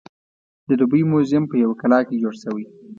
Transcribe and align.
د 0.67 0.69
دوبۍ 0.79 1.01
موزیم 1.11 1.43
په 1.51 1.55
یوه 1.63 1.75
کلا 1.81 1.99
کې 2.07 2.15
جوړ 2.21 2.33
شوی. 2.43 2.65